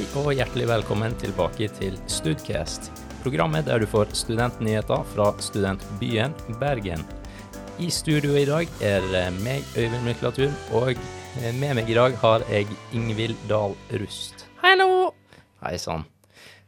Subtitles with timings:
[0.00, 2.86] Hei og hjertelig velkommen tilbake til Studcast,
[3.20, 7.02] programmet der du får studentnyheter fra studentbyen Bergen.
[7.76, 9.04] I studio i dag er
[9.44, 10.96] meg, Øyvind Myklatur, og
[11.60, 14.46] med meg i dag har jeg Ingvild Dahl Rust.
[14.64, 15.12] Hallo!
[15.60, 16.08] Hei sann.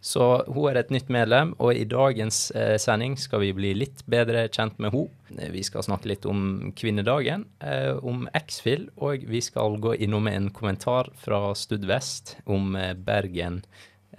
[0.03, 4.01] Så hun er et nytt medlem, og i dagens eh, sending skal vi bli litt
[4.11, 5.51] bedre kjent med henne.
[5.55, 10.51] Vi skal snakke litt om kvinnedagen, eh, om X-Fill, og vi skal gå innom en
[10.51, 13.61] kommentar fra Stud Vest om eh, Bergen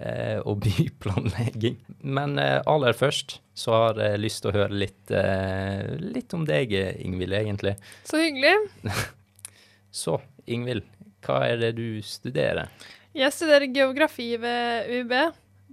[0.00, 1.76] eh, og byplanlegging.
[2.00, 6.48] Men eh, aller først så har jeg lyst til å høre litt, eh, litt om
[6.48, 6.72] deg,
[7.04, 7.76] Ingvild, egentlig.
[8.08, 8.56] Så hyggelig.
[9.94, 10.16] Så,
[10.48, 10.88] Ingvild,
[11.28, 12.72] hva er det du studerer?
[13.14, 15.18] Jeg studerer geografi ved UiB.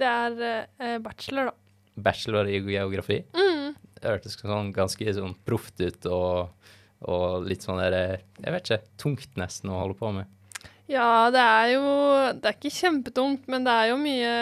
[0.02, 0.44] Det er
[0.82, 1.58] eh, bachelor, da.
[2.02, 3.22] Bachelor i geografi?
[3.36, 3.74] Mm.
[4.02, 6.70] Det hørtes sånn, ganske sånn proft ut og,
[7.06, 10.30] og litt sånn der eh, Jeg vet ikke, tungt nesten å holde på med.
[10.92, 11.86] Ja, det er jo
[12.36, 14.34] Det er ikke kjempetungt, men det er jo mye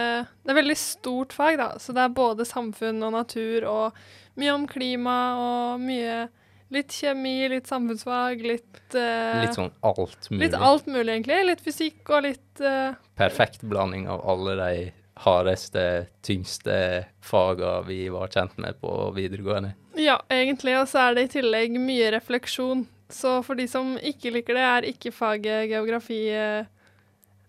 [0.41, 1.69] Det er veldig stort fag, da.
[1.81, 3.99] Så det er både samfunn og natur og
[4.39, 6.27] mye om klima og mye
[6.69, 10.43] Litt kjemi, litt samfunnsfag, litt uh, Litt sånn alt mulig.
[10.43, 11.37] Litt alt mulig, egentlig.
[11.47, 14.83] Litt fysikk og litt uh, Perfekt blanding av alle de
[15.19, 19.73] hardeste, tyngste faga vi var kjent med på videregående.
[19.99, 20.77] Ja, egentlig.
[20.79, 22.85] Og så er det i tillegg mye refleksjon.
[23.09, 26.69] Så for de som ikke liker det, er ikke faget geografi eh,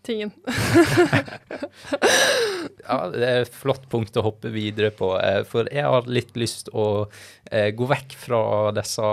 [0.06, 0.32] tingen.
[2.91, 6.32] Ja, det er et flott punkt å hoppe videre på, eh, for jeg har litt
[6.41, 7.06] lyst å
[7.52, 8.41] eh, gå vekk fra
[8.74, 9.04] disse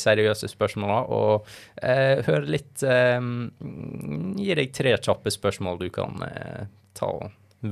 [0.00, 6.16] seriøse spørsmåla og høre litt Gi deg tre kjappe spørsmål du kan
[6.96, 7.10] ta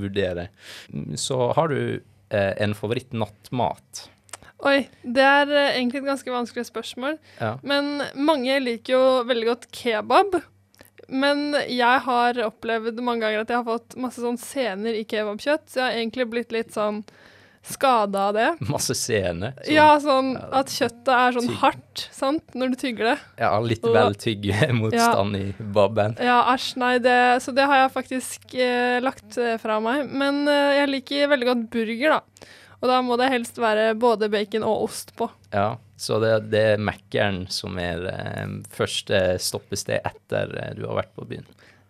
[0.01, 0.49] vurdere.
[1.21, 1.79] Så har du
[2.31, 4.09] eh, en favoritt-nattmat?
[4.65, 7.19] Oi, det er eh, egentlig et ganske vanskelig spørsmål.
[7.41, 7.55] Ja.
[7.67, 10.41] Men mange liker jo veldig godt kebab.
[11.13, 15.67] Men jeg har opplevd mange ganger at jeg har fått masse sånn sener i kebabkjøtt,
[15.69, 17.03] så jeg har egentlig blitt litt sånn
[17.65, 18.49] skada av det.
[18.69, 19.53] Masse sene.
[19.57, 21.57] sånn- Ja, sånn at kjøttet er sånn Tyg.
[21.63, 23.19] hardt, sant, når du tygger det.
[23.41, 26.17] Ja, litt vel tyggemotstand i babben.
[26.21, 30.11] Ja, æsj, nei, det Så det har jeg faktisk eh, lagt eh, fra meg.
[30.13, 32.47] Men eh, jeg liker veldig godt burger, da.
[32.85, 35.31] Og da må det helst være både bacon og ost på.
[35.55, 40.99] Ja, så det, det er Mækkern som er eh, første stoppested etter eh, du har
[41.01, 41.47] vært på byen.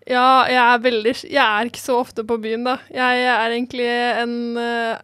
[0.06, 2.75] Ja, jeg er veldig Jeg er ikke så ofte på byen, da.
[2.93, 3.87] Jeg er egentlig
[4.21, 4.99] en eh,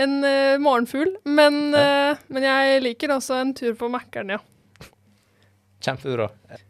[0.00, 4.40] en uh, morgenfugl, men, uh, men jeg liker også en tur på Mækkern, ja.
[5.84, 6.28] Kjempebra.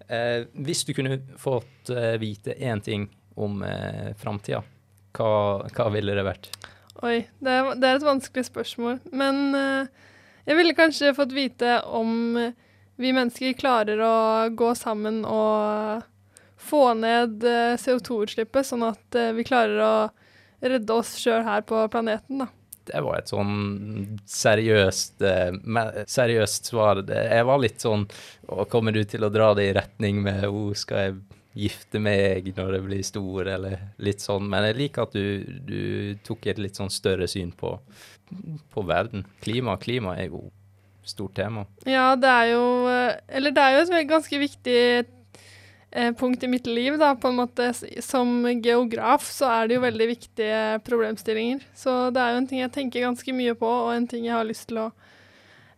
[0.09, 3.07] Eh, hvis du kunne fått eh, vite én ting
[3.39, 4.63] om eh, framtida,
[5.15, 5.29] hva,
[5.71, 6.49] hva ville det vært?
[7.05, 8.99] Oi, det er, det er et vanskelig spørsmål.
[9.15, 10.09] Men eh,
[10.49, 12.35] jeg ville kanskje fått vite om
[12.99, 14.17] vi mennesker klarer å
[14.55, 16.03] gå sammen og
[16.65, 19.95] få ned eh, CO2-utslippet, sånn at vi klarer å
[20.65, 22.51] redde oss sjøl her på planeten, da.
[22.91, 27.05] Det var et sånn seriøst, eh, seriøst svar.
[27.09, 28.09] Jeg var litt sånn
[28.69, 31.15] Kommer du til å dra det i retning med oh, skal jeg
[31.55, 34.49] gifte meg når jeg blir stor, eller litt sånn.
[34.51, 35.81] Men jeg liker at du, du
[36.27, 37.77] tok et litt sånn større syn på,
[38.75, 39.25] på verden.
[39.45, 40.49] Klima, klima er jo
[41.05, 41.67] stort tema.
[41.87, 45.11] Ja, det er jo eh, Eller det er jo et ganske viktig eh,
[46.19, 47.69] punkt i mitt liv, da, på en måte.
[48.03, 51.63] Som geograf så er det jo veldig viktige problemstillinger.
[51.79, 54.35] Så det er jo en ting jeg tenker ganske mye på, og en ting jeg
[54.35, 54.89] har lyst til å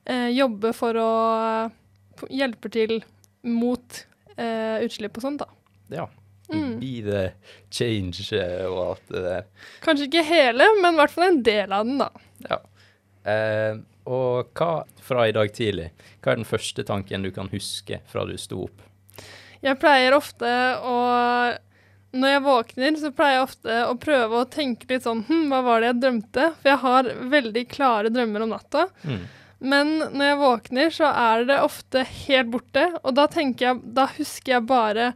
[0.08, 3.00] eh, jobbe for å eh, hjelpe til
[3.46, 4.00] mot
[4.36, 5.50] eh, utslipp og sånt, da.
[6.00, 6.08] Ja.
[6.48, 6.78] Mm.
[6.78, 7.22] Be the
[7.70, 9.46] change eh, og alt det der.
[9.84, 12.10] Kanskje ikke hele, men i hvert fall en del av den, da.
[12.46, 12.60] Ja.
[13.26, 15.90] Eh, og hva fra i dag tidlig?
[16.22, 18.84] Hva er den første tanken du kan huske fra du sto opp?
[19.64, 20.50] Jeg pleier ofte
[20.82, 20.96] å
[22.16, 25.62] Når jeg våkner, så pleier jeg ofte å prøve å tenke litt sånn Hm, hva
[25.66, 26.46] var det jeg drømte?
[26.62, 28.86] For jeg har veldig klare drømmer om natta.
[29.04, 29.24] Mm.
[29.58, 32.86] Men når jeg våkner, så er det ofte helt borte.
[33.02, 35.14] Og da jeg Da husker jeg bare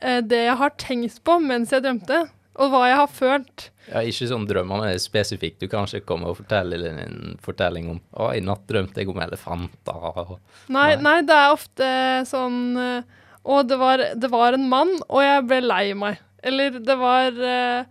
[0.00, 2.28] eh, det jeg har tenkt på mens jeg drømte,
[2.58, 3.68] og hva jeg har følt.
[3.88, 5.60] Ja, ikke sånn drømmene er spesifikt.
[5.62, 9.20] Du kan ikke komme og fortelle en fortelling om Å, i natt drømte jeg om
[9.22, 9.94] elefanter.
[10.18, 10.38] og-
[10.68, 11.02] Nei, Nei.
[11.02, 11.88] nei, det er ofte
[12.28, 13.02] sånn eh,
[13.44, 16.18] Å, det var, det var en mann, og jeg ble lei meg.
[16.42, 17.84] Eller det var eh,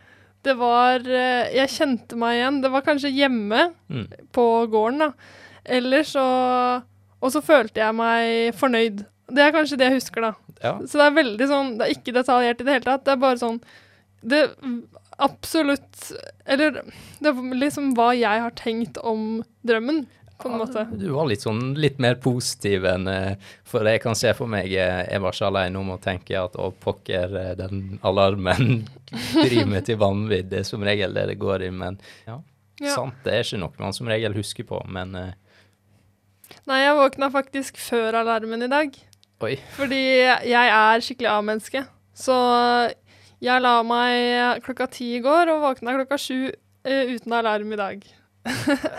[0.47, 2.61] Det var eh, Jeg kjente meg igjen.
[2.63, 4.05] Det var kanskje hjemme Mm.
[4.31, 5.11] på gården, da.
[5.65, 6.23] Eller så
[7.21, 9.05] Og så følte jeg meg fornøyd.
[9.27, 10.33] Det er kanskje det jeg husker, da.
[10.63, 10.77] Ja.
[10.87, 13.03] Så det er veldig sånn Det er ikke detaljert i det hele tatt.
[13.05, 13.59] Det er bare sånn
[14.23, 14.43] Det
[15.19, 16.11] absolutt
[16.45, 16.77] Eller
[17.19, 20.03] det er liksom hva jeg har tenkt om drømmen.
[20.37, 20.83] På en måte.
[20.93, 23.35] Du var litt sånn litt mer positiv enn eh,
[23.65, 26.53] For jeg kan se for meg eh, Jeg var ikke alene om å tenke at
[26.61, 28.83] å, pokker, eh, den alarmen
[29.33, 30.51] driver meg til vanvidd.
[30.51, 31.97] Det er som regel det det går i, men
[32.27, 32.37] ja,
[32.77, 32.93] Ja.
[32.93, 33.17] sant.
[33.25, 35.15] Det er ikke noe man som regel husker på, men
[36.67, 38.93] Nei, jeg våkna faktisk før alarmen i dag.
[39.43, 39.55] oi.
[39.75, 39.99] Fordi
[40.47, 41.81] jeg er skikkelig A-menneske.
[42.17, 42.35] Så
[43.43, 47.77] jeg la meg klokka ti i går og våkna klokka sju uh, uten alarm i
[47.79, 48.05] dag.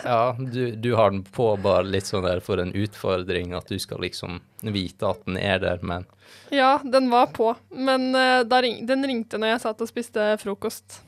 [0.05, 3.79] Ja, du, du har den på bare litt sånn der for en utfordring, at du
[3.81, 6.07] skal liksom vite at den er der, men
[6.55, 11.03] Ja, den var på, men uh, ring den ringte når jeg satt og spiste frokost.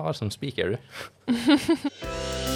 [0.00, 0.78] har som speaker, du.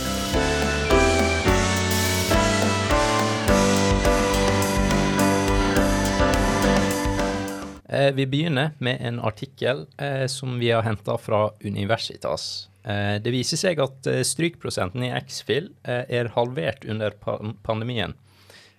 [7.94, 12.68] Eh, vi begynner med en artikkel eh, som vi har henta fra Universitas.
[12.84, 17.16] Eh, det viser seg at eh, strykprosenten i X-Fill eh, er halvert under
[17.64, 18.12] pandemien.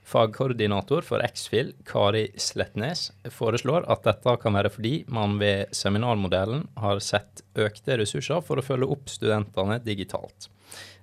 [0.05, 7.01] Fagkoordinator for X-Fill, Kari Slettnes, foreslår at dette kan være fordi man ved seminarmodellen har
[7.01, 10.51] sett økte ressurser for å følge opp studentene digitalt.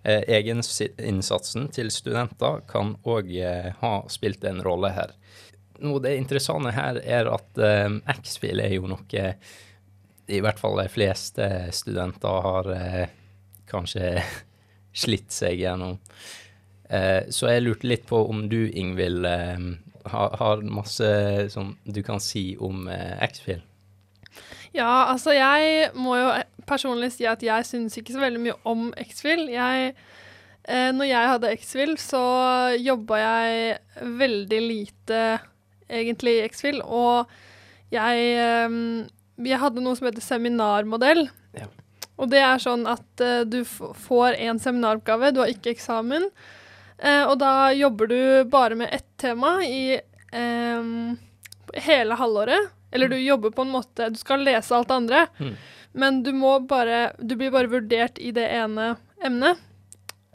[0.06, 3.34] Egeninnsatsen til studenter kan òg
[3.80, 5.10] ha spilt en rolle her.
[5.82, 7.62] Noe det interessante her er at
[8.20, 9.24] X-Fill er jo noe
[10.30, 13.12] i hvert fall de fleste studenter har eh,
[13.70, 14.14] kanskje
[15.04, 15.98] slitt seg gjennom.
[16.92, 19.68] Eh, så jeg lurte litt på om du, Ingvild, eh,
[20.12, 21.12] har, har masse
[21.52, 23.62] som du kan si om eh, X-Fill?
[24.72, 26.28] Ja, altså jeg må jo
[26.68, 29.46] personlig si at jeg syns ikke så veldig mye om X-Fill.
[29.52, 32.22] Jeg eh, Når jeg hadde X-Fill, så
[32.80, 35.24] jobba jeg veldig lite
[35.92, 37.28] egentlig i X-Fill, og
[37.92, 38.78] jeg eh,
[39.38, 41.28] Jeg hadde noe som heter seminarmodell.
[41.56, 41.66] Ja.
[42.18, 46.30] Og det er sånn at uh, du får en seminaroppgave, du har ikke eksamen,
[47.02, 49.96] Uh, og da jobber du bare med ett tema i
[50.38, 51.16] um,
[51.74, 52.68] hele halvåret.
[52.94, 55.56] Eller du jobber på en måte Du skal lese alt det andre, Mm.
[55.98, 58.92] men du må bare Du blir bare vurdert i det ene
[59.24, 59.58] emnet.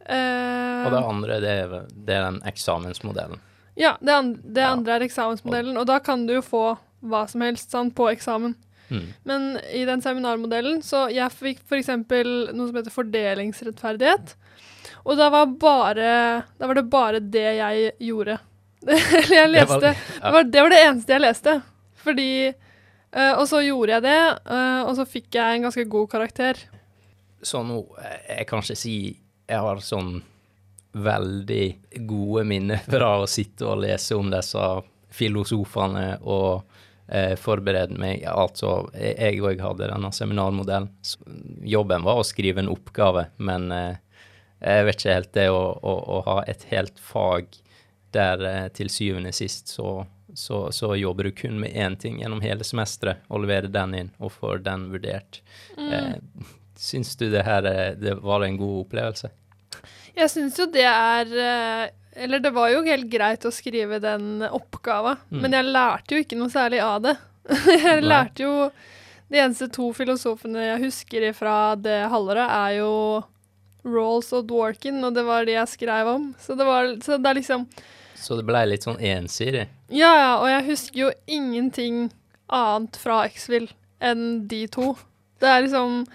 [0.09, 3.39] Uh, Og det andre, det er, det er den eksamensmodellen.
[3.77, 4.71] ja, det, an det Ja.
[4.71, 8.55] andre er eksamensmodellen, og da kan du jo få hva som helst sant, på eksamen.
[8.89, 9.07] Mm.
[9.27, 11.89] Men i den seminarmodellen, så jeg fikk f.eks.
[11.91, 14.35] noe som heter fordelingsrettferdighet.
[15.07, 16.11] Og da var, bare,
[16.59, 18.37] da var det bare det jeg gjorde.
[18.87, 19.91] Eller jeg Det var- ja.
[19.91, 21.57] det, var, det var det eneste jeg leste.
[22.03, 24.17] Fordi eh, Og så gjorde jeg det,
[24.47, 26.59] eh, og så fikk jeg en ganske god karakter.
[27.43, 28.95] Så nå, eh, jeg kan ikke si
[29.47, 30.17] jeg har sånn
[30.97, 31.65] veldig
[32.07, 34.63] gode minner fra å sitte og lese om disse
[35.17, 36.63] filosofene og
[37.39, 38.25] forberede meg.
[38.27, 40.89] Altså, jeg òg hadde denne seminarmodellen.
[41.63, 44.01] Jobben var å skrive en oppgave, men eh,
[44.59, 47.59] jeg vet ikke helt det å, å, å ha et helt fag
[48.15, 50.01] der eh, til syvende sist så,
[50.33, 54.13] så, så jobber du kun med én ting gjennom hele semesteret og leverer den inn
[54.18, 55.42] og får den vurdert.
[55.77, 56.15] Eh,
[56.77, 59.31] syns du det her eh, det var en god opplevelse?
[60.18, 64.41] Jeg syns jo det er eh, Eller det var jo helt greit å skrive den
[64.49, 65.41] oppgava, Mm.
[65.43, 67.15] men jeg lærte jo ikke noe særlig av det.
[67.68, 68.09] jeg Nei.
[68.09, 68.71] lærte jo
[69.30, 72.92] De eneste to filosofene jeg husker fra det halvåret, er jo
[73.87, 76.30] Rawls og Dworkin, og det var de jeg skrev om.
[76.39, 77.65] Så det var Så det er liksom
[78.15, 79.68] Så det ble litt sånn ensidig?
[79.92, 82.07] Ja, ja, og jeg husker jo ingenting
[82.49, 83.68] annet fra X-Fill
[84.01, 84.95] enn de to.
[85.39, 86.06] Det er liksom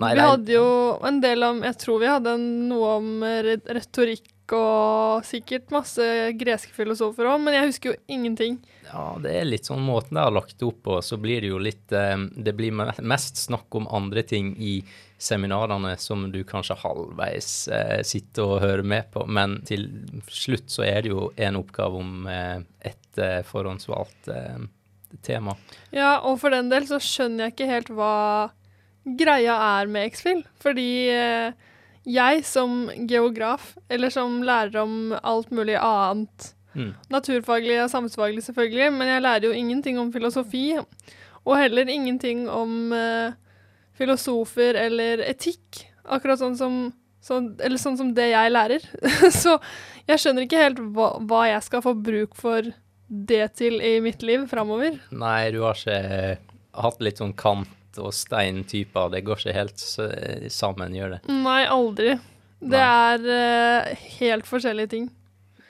[0.00, 0.66] Nei, vi hadde jo
[1.06, 6.04] en del om Jeg tror vi hadde noe om retorikk og sikkert masse
[6.36, 8.58] greske filosofer òg, men jeg husker jo ingenting.
[8.90, 11.60] Ja, det er litt sånn måten det er lagt opp på, så blir det jo
[11.62, 14.76] litt eh, Det blir mest snakk om andre ting i
[15.24, 19.88] seminarene som du kanskje halvveis eh, sitter og hører med på, men til
[20.28, 22.58] slutt så er det jo en oppgave om eh,
[22.90, 24.66] et eh, forhåndsvalgt eh,
[25.24, 25.56] tema.
[25.94, 28.14] Ja, og for den del så skjønner jeg ikke helt hva
[29.04, 31.70] greia er med X-Fill, fordi eh,
[32.04, 36.90] jeg som geograf, eller som lærer om alt mulig annet Mm.
[37.12, 40.66] Naturfaglig og samfunnsfaglig, selvfølgelig, men jeg lærer jo ingenting om filosofi.
[41.44, 43.34] Og heller ingenting om uh,
[43.98, 45.84] filosofer eller etikk.
[46.04, 46.78] Akkurat sånn som,
[47.24, 48.88] sånn, eller sånn som det jeg lærer.
[49.42, 49.58] Så
[50.08, 52.72] jeg skjønner ikke helt hva, hva jeg skal få bruk for
[53.06, 54.98] det til i mitt liv framover.
[55.14, 56.38] Nei, du har ikke
[56.74, 57.70] hatt litt sånn kant
[58.02, 59.10] og stein-typer.
[59.12, 59.84] Det går ikke helt
[60.52, 61.20] sammen, gjør det.
[61.30, 62.14] Nei, aldri.
[62.64, 65.08] Det er uh, helt forskjellige ting.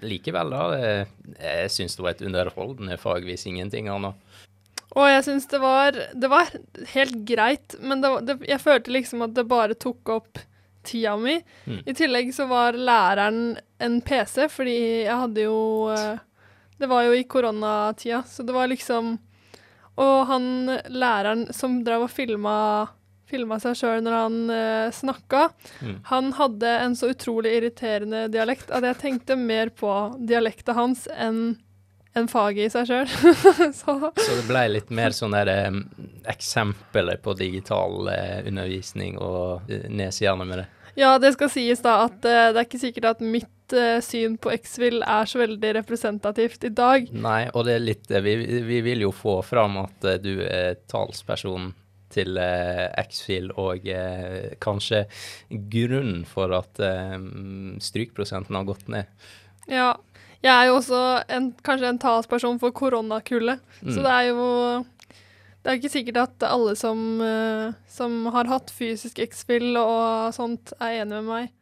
[0.05, 0.65] Likevel, da.
[0.77, 1.07] eh,
[1.41, 4.15] Jeg syns det var et underholdende fag, hvis ingenting annet.
[4.95, 6.51] Og jeg syns det var Det var
[6.93, 10.39] helt greit, men det, var- det, jeg følte liksom at det bare tok opp
[10.85, 11.39] tida mi.
[11.65, 11.81] Mm.
[11.89, 14.77] I tillegg så var læreren en PC, fordi
[15.09, 15.57] jeg hadde jo
[15.95, 16.19] eh,
[16.79, 19.17] Det var jo i koronatida, så det var liksom
[20.01, 20.47] Og han
[20.91, 22.55] læreren som drev og filma,
[23.31, 25.49] filma seg sjøl når han uh, snakka,
[25.81, 25.99] Mm.
[26.11, 31.57] han hadde en så utrolig irriterende dialekt at jeg tenkte mer på dialekta hans enn
[32.15, 33.09] en faget i seg sjøl.
[33.81, 35.81] så Så det ble litt mer sånn der em,
[36.31, 40.69] eksempler på digital uh, undervisning og uh, nedsidene med det.
[40.97, 44.37] Ja, det skal sies da at uh, det er ikke sikkert at mitt uh, syn
[44.39, 47.09] på X-Fill er så veldig representativt i dag.
[47.13, 48.21] Nei, og det er litt det.
[48.27, 48.35] Vi,
[48.69, 51.73] vi vil jo få fram at uh, du er talsperson
[52.15, 53.83] til eh, X-Fil, og
[54.63, 55.01] kanskje
[55.51, 56.79] grunnen for at
[57.83, 59.09] strykprosenten har gått ned.
[59.67, 59.97] Ja.
[60.45, 61.01] Jeg er jo også
[61.33, 64.03] en, kanskje en talsperson for koronakullet, så Mm.
[64.05, 64.49] det er jo
[65.65, 70.75] det er ikke sikkert at alle som, eh, som har hatt fysisk X-spill og sånt,
[70.77, 71.53] er enig med meg.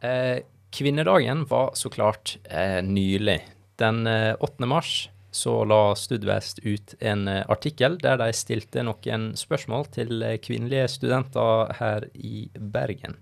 [0.00, 0.40] Eh,
[0.72, 3.42] kvinnedagen var så klart eh, nylig.
[3.76, 4.64] Den eh, 8.
[4.64, 10.38] mars så la Studvest ut en eh, artikkel der de stilte noen spørsmål til eh,
[10.40, 13.20] kvinnelige studenter her i Bergen.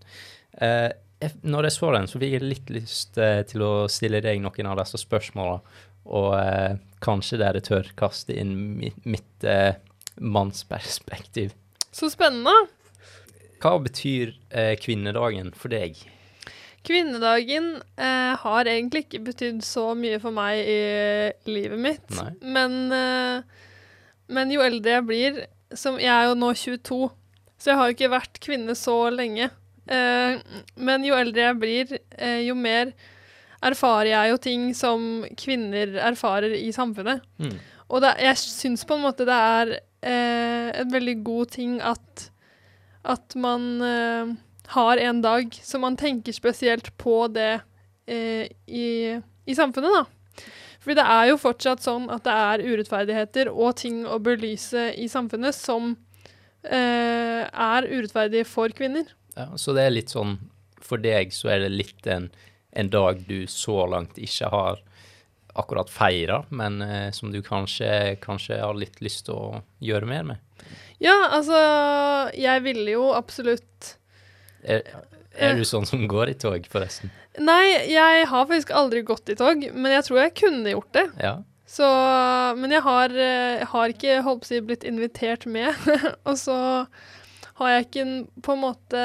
[1.42, 4.68] Når jeg så den, så fikk jeg litt lyst eh, til å stille deg noen
[4.70, 5.56] av disse spørsmåla,
[6.08, 9.74] og eh, kanskje dere tør kaste inn mitt, mitt eh,
[10.22, 11.56] mannsperspektiv.
[11.90, 12.54] Så spennende!
[13.58, 15.98] Hva betyr eh, kvinnedagen for deg?
[16.86, 20.78] Kvinnedagen eh, har egentlig ikke betydd så mye for meg i
[21.50, 22.18] livet mitt.
[22.40, 23.72] Men, eh,
[24.30, 25.40] men jo eldre jeg blir
[25.74, 27.08] som, Jeg er jo nå 22,
[27.58, 29.50] så jeg har jo ikke vært kvinne så lenge.
[29.88, 30.40] Eh,
[30.76, 32.92] men jo eldre jeg blir, eh, jo mer
[33.64, 35.06] erfarer jeg jo ting som
[35.38, 37.24] kvinner erfarer i samfunnet.
[37.40, 37.56] Mm.
[37.88, 42.28] Og det, jeg syns på en måte det er eh, en veldig god ting at,
[43.08, 44.36] at man eh,
[44.74, 47.54] har en dag så man tenker spesielt på det
[48.06, 49.16] eh, i,
[49.48, 50.44] i samfunnet, da.
[50.78, 55.08] Fordi det er jo fortsatt sånn at det er urettferdigheter og ting å belyse i
[55.10, 55.96] samfunnet som
[56.62, 59.08] eh, er urettferdige for kvinner.
[59.38, 60.36] Ja, så det er litt sånn
[60.82, 62.28] For deg så er det litt en,
[62.74, 64.82] en dag du så langt ikke har
[65.58, 70.26] akkurat feira, men eh, som du kanskje, kanskje har litt lyst til å gjøre mer
[70.28, 70.44] med.
[71.02, 71.58] Ja, altså
[72.34, 73.92] Jeg ville jo absolutt
[74.66, 74.82] Er,
[75.38, 77.10] er du sånn som går i tog, forresten?
[77.38, 81.04] Nei, jeg har faktisk aldri gått i tog, men jeg tror jeg kunne gjort det.
[81.22, 81.36] Ja.
[81.68, 81.86] Så,
[82.58, 85.76] men jeg har, eh, jeg har ikke holdt på å si, blitt invitert med.
[86.28, 86.58] og så
[87.58, 88.04] har jeg ikke
[88.46, 89.00] på en måte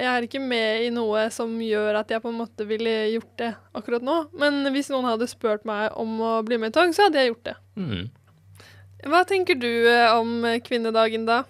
[0.00, 3.34] Jeg er ikke med i noe som gjør at jeg på en måte ville gjort
[3.42, 4.16] det akkurat nå.
[4.40, 7.34] Men hvis noen hadde spurt meg om å bli med i tog, så hadde jeg
[7.34, 7.56] gjort det.
[7.76, 8.04] Mm.
[9.10, 11.42] Hva tenker du eh, om kvinnedagen da?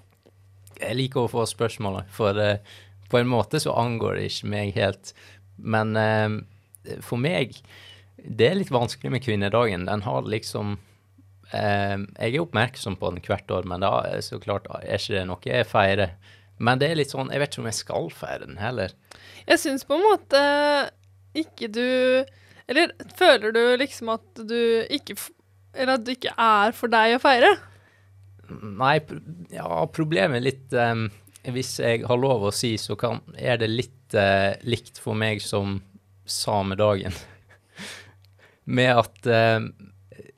[0.81, 2.63] Jeg liker å få spørsmålet, for eh,
[3.11, 5.15] på en måte så angår det ikke meg helt.
[5.57, 6.41] Men eh,
[7.05, 7.59] for meg
[8.21, 9.87] Det er litt vanskelig med kvinnedagen.
[9.89, 10.79] Den har liksom
[11.53, 15.27] eh, Jeg er oppmerksom på den hvert år, men da så klart er ikke det
[15.29, 16.17] noe jeg feirer.
[16.61, 18.93] Men det er litt sånn Jeg vet ikke om jeg skal feire den heller.
[19.49, 20.43] Jeg syns på en måte
[21.37, 21.87] ikke du
[22.71, 25.17] Eller føler du liksom at du ikke
[25.75, 27.55] Eller at det ikke er for deg å feire?
[28.51, 28.97] Nei,
[29.55, 31.07] ja, problemet er litt um,
[31.55, 35.39] Hvis jeg har lov å si, så kan, er det litt uh, likt for meg
[35.45, 35.79] som
[36.31, 37.15] samedagen.
[38.77, 39.63] Med at uh,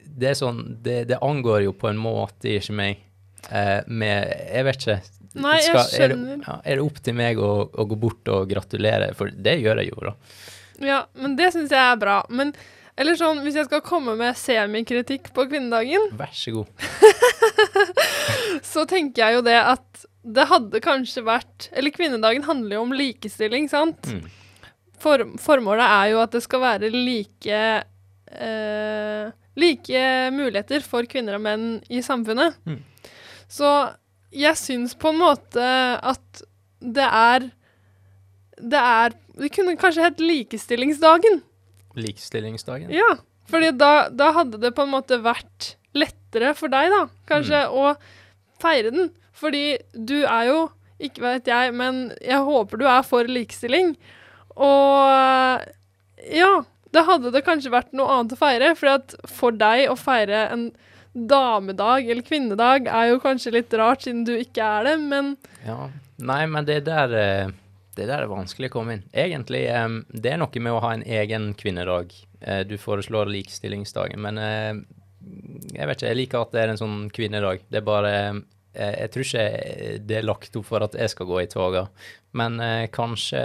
[0.05, 3.00] det er sånn det, det angår jo på en måte ikke meg.
[3.49, 4.99] Uh, med Jeg vet ikke.
[5.39, 6.45] Nei, jeg er, det, skjønner.
[6.45, 9.12] ja, er det opp til meg å, å gå bort og gratulere?
[9.17, 10.15] For det gjør jeg jo, da.
[10.83, 12.21] Ja, men det syns jeg er bra.
[12.33, 12.53] Men
[13.01, 16.89] eller sånn, hvis jeg skal komme med semikritikk på kvinnedagen, Vær så god.
[18.73, 22.93] så tenker jeg jo det at det hadde kanskje vært Eller kvinnedagen handler jo om
[22.95, 24.07] likestilling, sant?
[24.07, 24.29] Mm.
[25.03, 27.62] For, formålet er jo at det skal være like
[28.31, 30.05] eh, Like
[30.37, 32.55] muligheter for kvinner og menn i samfunnet.
[32.65, 32.79] Mm.
[33.53, 33.69] Så
[34.33, 35.65] jeg syns på en måte
[36.03, 36.43] at
[36.83, 37.51] det er
[38.59, 41.41] Det er Det kunne kanskje hett Likestillingsdagen.
[41.97, 42.91] Likestillingsdagen.
[42.93, 43.17] Ja,
[43.49, 47.93] fordi da, da hadde det på en måte vært lettere for deg, da, kanskje, å
[48.62, 49.11] feire den.
[49.37, 50.59] Fordi du er jo,
[51.03, 53.93] ikke vet jeg, men jeg håper du er for likestilling.
[54.57, 55.67] Og
[56.33, 56.53] ja,
[56.93, 58.73] da hadde det kanskje vært noe annet å feire.
[58.79, 60.71] For for deg å feire en
[61.12, 65.90] damedag eller kvinnedag er jo kanskje litt rart, siden du ikke er det, men Ja.
[66.23, 67.50] Nei, men det der eh,
[67.97, 69.02] Det der er vanskelig å komme inn.
[69.12, 69.66] Egentlig,
[70.09, 72.14] det er noe med å ha en egen kvinnedag.
[72.40, 74.73] Eh, Du foreslår likestillingsdagen, men eh,
[75.75, 77.61] Jeg vet ikke, jeg liker at det er en sånn kvinnedag.
[77.69, 78.14] Det er bare
[78.73, 81.83] jeg, tror ikke det er lagt opp for at jeg skal gå i toga,
[82.33, 82.57] men
[82.88, 83.42] kanskje,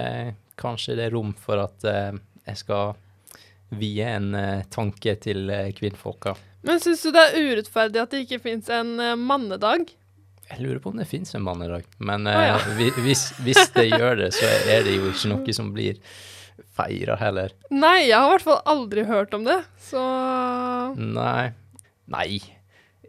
[0.56, 2.96] kanskje det er rom for at jeg skal
[3.76, 4.32] vie en
[4.72, 6.32] tanke til kvinnfolka.
[6.66, 9.92] Men syns du det er urettferdig at det ikke fins en eh, mannedag?
[10.48, 12.58] Jeg lurer på om det fins en mannedag, men Å, ja.
[12.58, 16.00] uh, hvis, hvis det gjør det, så er det jo ikke noe som blir
[16.78, 17.52] feira heller.
[17.74, 19.58] Nei, jeg har i hvert fall aldri hørt om det,
[19.90, 20.04] så
[20.98, 21.50] Nei.
[22.08, 22.30] Nei.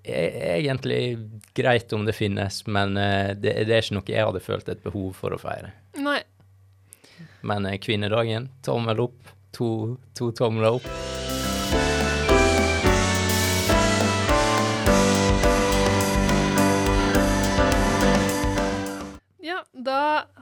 [0.02, 1.00] E- Egentlig
[1.54, 4.82] greit om det finnes, men eh, det, det er ikke noe jeg hadde følt et
[4.82, 5.70] behov for å feire.
[6.02, 6.18] Nei.
[7.46, 9.34] Men kvinnedagen, tommel opp.
[9.56, 10.90] To, to tomler opp.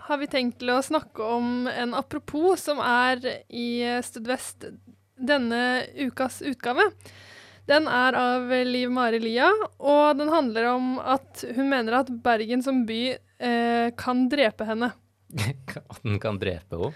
[0.06, 3.68] Har vi tenkt til å snakke om en apropos som er i
[4.06, 4.68] Studvest
[5.16, 6.90] denne ukas utgave.
[7.66, 9.48] Den er av Liv Mari Lia,
[9.82, 14.92] og den handler om at hun mener at Bergen som by eh, kan drepe henne.
[15.90, 16.92] At den kan drepe henne.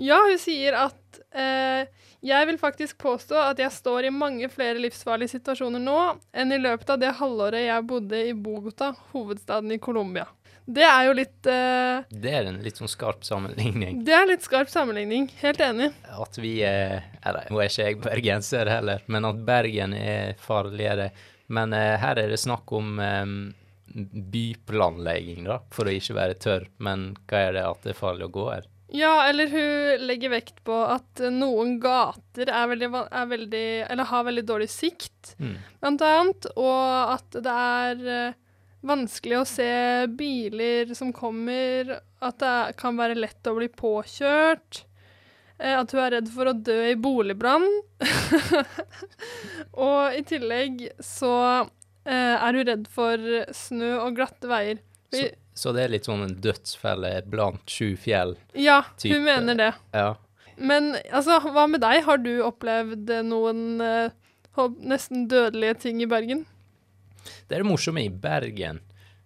[0.00, 1.84] Ja, hun sier at eh,
[2.24, 5.98] jeg vil faktisk påstå at jeg står i mange flere livsfarlige situasjoner nå
[6.32, 10.24] enn i løpet av det halvåret jeg bodde i Bogota, hovedstaden i Colombia.
[10.66, 13.98] Det er jo litt uh, Det er en litt sånn skarp sammenligning.
[14.06, 15.26] Det er litt skarp sammenligning.
[15.42, 15.90] Helt enig.
[16.08, 21.10] At vi er Eller nå er ikke jeg bergenser heller, men at Bergen er farligere.
[21.52, 23.34] Men uh, her er det snakk om um,
[24.34, 26.68] byplanlegging, da, for å ikke være tørr.
[26.82, 28.70] Men hva er det at det er farlig å gå her?
[28.94, 34.26] Ja, eller hun legger vekt på at noen gater er veldig, er veldig Eller har
[34.28, 35.56] veldig dårlig sikt, Mm.
[35.80, 36.46] blant annet.
[36.54, 38.34] Og at det er
[38.86, 39.70] vanskelig å se
[40.18, 41.96] biler som kommer.
[42.24, 44.84] At det kan være lett å bli påkjørt.
[45.58, 47.66] Eh, at hun er redd for å dø i boligbrann.
[49.86, 54.82] og i tillegg så eh, er hun redd for snø og glatte veier.
[55.14, 58.34] Så, så det er litt sånn en dødsfelle blant sju fjell.
[58.58, 59.72] Ja, type- hun mener det.
[59.94, 60.14] Ja.
[60.56, 62.02] Men altså, hva med deg?
[62.06, 64.10] Har du opplevd noen eh,
[64.82, 66.44] nesten dødelige ting i Bergen?
[67.24, 68.80] Det er det morsomme i Bergen,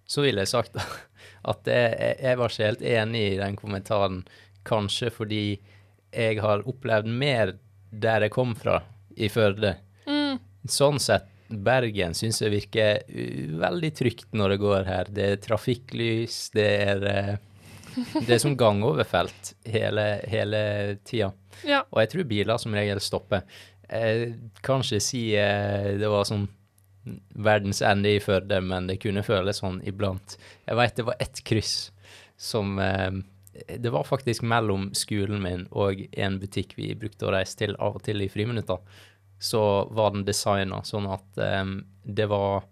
[0.09, 0.79] så ville jeg sagt
[1.53, 4.23] at jeg, jeg var ikke helt enig i den kommentaren.
[4.69, 5.43] Kanskje fordi
[6.13, 7.57] jeg har opplevd mer
[7.91, 8.81] der jeg kom fra,
[9.17, 9.75] i Førde.
[10.07, 10.39] Mm.
[10.69, 15.13] Sånn sett, Bergen syns jeg virker uh, veldig trygt når det går her.
[15.13, 17.33] Det er trafikklys, det er uh,
[18.13, 20.61] Det er som gangoverfelt hele, hele
[21.09, 21.33] tida.
[21.67, 21.81] Ja.
[21.91, 23.43] Og jeg tror biler som regel stopper.
[23.89, 26.45] Jeg kan ikke si eh, det var sånn
[27.35, 30.37] verdens ende i Førde, men det kunne føles sånn iblant.
[30.67, 31.77] Jeg veit det var ett kryss
[32.39, 33.11] som eh,
[33.79, 37.99] Det var faktisk mellom skolen min og en butikk vi brukte å reise til av
[37.99, 38.79] og til i friminutter.
[39.39, 39.63] Så
[39.95, 41.65] var den designa sånn at eh,
[42.05, 42.69] det var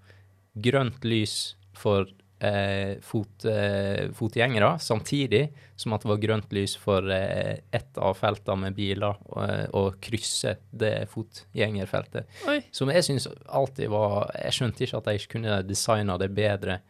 [0.55, 2.07] grønt lys for
[2.47, 8.17] eh, fot, eh, fotgjengere, samtidig som at det var grønt lys for eh, ett av
[8.19, 12.29] feltene med biler å å krysse det fotgjengerfeltet.
[12.51, 12.61] Oi.
[12.75, 16.81] Som jeg syns alltid var Jeg skjønte ikke at jeg ikke kunne designa det bedre,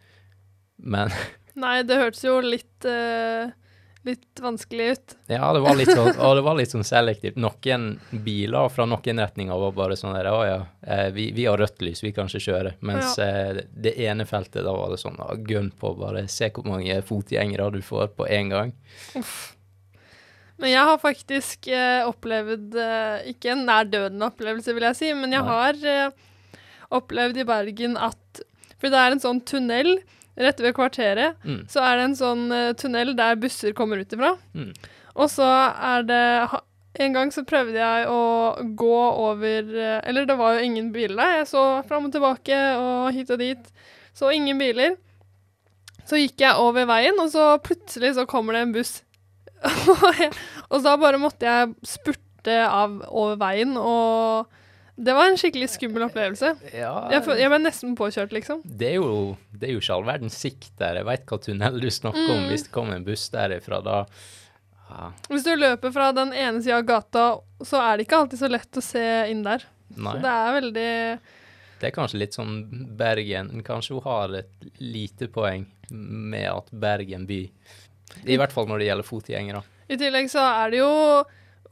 [0.77, 1.13] men
[1.57, 3.49] Nei, det hørtes jo litt eh,
[4.07, 5.17] litt vanskelig ut.
[5.33, 7.41] ja, det var litt sånn, og det var litt sånn selektivt.
[7.43, 11.59] Noen biler fra noen retninger var bare sånn der Å ja, eh, vi, vi har
[11.61, 12.77] rødt lys, vi kan ikke kjøre.
[12.87, 13.53] Mens ja.
[13.75, 17.83] det ene feltet, da var det sånn Gønn på, bare se hvor mange fotgjengere du
[17.85, 18.75] får på én gang.
[20.57, 25.35] Men jeg har faktisk eh, opplevd eh, Ikke en nær døden-opplevelse, vil jeg si, men
[25.37, 25.53] jeg Nei.
[25.53, 26.61] har eh,
[26.97, 28.45] opplevd i Bergen at
[28.77, 29.99] For det er en sånn tunnel
[30.37, 31.41] rett ved kvarteret.
[31.45, 31.65] Mm.
[31.71, 34.35] Så er det en sånn eh, tunnel der busser kommer ut ifra.
[34.57, 34.73] Mm.
[35.17, 36.25] Og så er det
[36.97, 41.17] En gang så prøvde jeg å gå over eh, Eller det var jo ingen biler
[41.17, 41.35] der.
[41.43, 43.73] Jeg så fram og tilbake og hit og dit.
[44.17, 44.97] Så ingen biler.
[46.07, 48.93] Så gikk jeg over veien, og så plutselig så kommer det en buss.
[50.71, 54.47] og da bare måtte jeg spurte av over veien, og
[54.97, 56.55] det var en skikkelig skummel opplevelse.
[56.73, 58.63] Ja, Jeg, jeg ble nesten påkjørt, liksom.
[58.65, 61.01] det er jo det er jo ikke all verdens sikt der.
[61.03, 62.43] Jeg veit hva tunnel du snakker om.
[62.47, 62.51] Mm.
[62.53, 63.99] Hvis det kommer en buss derifra, da
[64.89, 67.25] ja, Hvis du løper fra den ene sida av gata,
[67.61, 69.67] så er det ikke alltid så lett å se inn der.
[69.97, 70.17] Nei.
[70.17, 70.91] Så det er veldig
[71.81, 72.55] Det er kanskje litt sånn
[72.99, 77.39] Bergen Kanskje hun har et lite poeng med at Bergen by
[78.27, 79.61] I hvert fall når det gjelder fotgjengere.
[79.87, 80.91] I tillegg så er det jo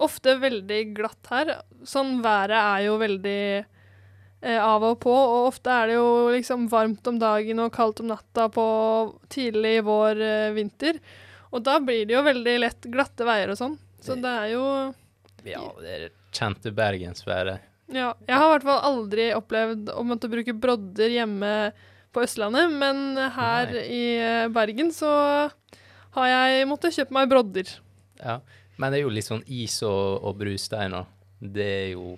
[0.02, 1.52] ofte veldig glatt her.
[1.86, 6.66] Sånn været er jo veldig eh, av og på, og ofte er det jo liksom
[6.72, 8.66] varmt om dagen og kaldt om natta på
[9.32, 11.00] tidlig vår eh, vinter.
[11.54, 13.78] Og da blir det jo veldig lett glatte veier og sånn.
[14.04, 14.66] Så det er jo
[15.46, 17.70] Ja, det er kjente bergensværet.
[17.92, 21.52] Ja, jeg har i hvert fall aldri opplevd å måtte bruke brodder hjemme
[22.14, 23.84] på Østlandet, men her Nei.
[23.92, 25.12] i eh, Bergen så
[26.14, 27.70] har jeg måttet kjøpe meg brodder.
[28.20, 28.38] Ja.
[28.76, 31.06] Men det er jo litt sånn is og, og brusteiner.
[31.38, 32.16] Det er jo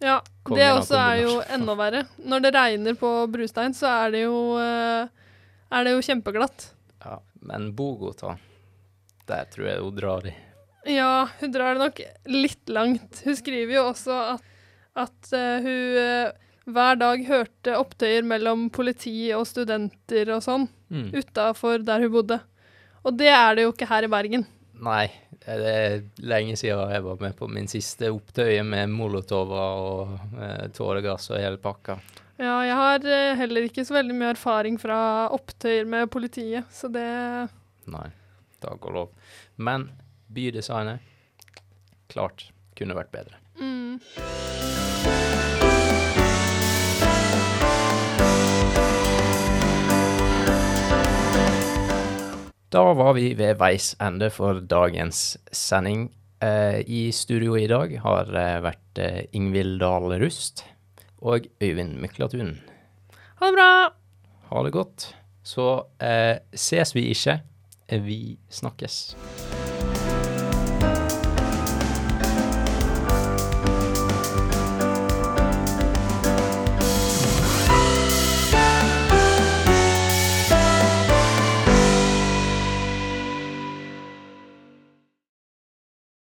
[0.00, 2.04] Ja, det også er jo enda verre.
[2.22, 5.08] Når det regner på brustein, så er det jo, eh,
[5.74, 6.68] er det jo kjempeglatt.
[7.04, 7.18] Ja.
[7.48, 8.36] Men Bogota,
[9.28, 10.34] der tror jeg hun drar i.
[10.88, 12.00] Ja, hun drar det nok
[12.32, 13.20] litt langt.
[13.24, 14.44] Hun skriver jo også at,
[14.98, 16.32] at uh, hun uh,
[16.68, 21.10] hver dag hørte opptøyer mellom politi og studenter og sånn Mm.
[21.12, 22.38] utafor der hun bodde.
[23.04, 24.46] Og det er det jo ikke her i Bergen.
[24.84, 25.08] Nei,
[25.42, 30.68] det er lenge siden jeg var med på min siste opptøye med molotover og eh,
[30.74, 31.98] tåregass og hele pakka.
[32.38, 35.00] Ja, jeg har eh, heller ikke så veldig mye erfaring fra
[35.34, 37.06] opptøyer med politiet, så det
[37.88, 38.06] Nei,
[38.62, 39.34] takk og lov.
[39.56, 39.88] Men
[40.30, 41.02] bydesignet,
[42.12, 43.40] klart, kunne vært bedre.
[43.58, 45.57] mm.
[52.68, 56.10] Da var vi ved veis ende for dagens sending.
[56.44, 60.66] Eh, I studio i dag har eh, vært eh, Ingvild Dahl Rust
[61.24, 62.58] og Øyvind Myklatun.
[63.40, 63.70] Ha det bra!
[64.50, 65.08] Ha det godt.
[65.42, 67.40] Så eh, ses vi ikke.
[67.88, 69.00] Vi snakkes.